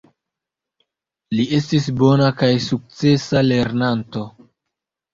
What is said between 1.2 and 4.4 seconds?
Li estis bona kaj sukcesa lernanto.